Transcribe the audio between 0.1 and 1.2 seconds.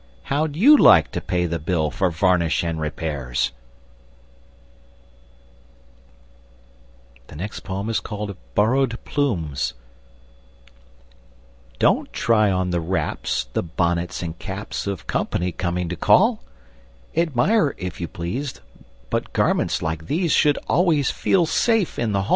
How'd you like